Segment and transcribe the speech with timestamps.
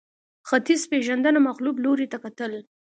[0.47, 2.53] ختیځپېژندنه مغلوب لوري ته کتل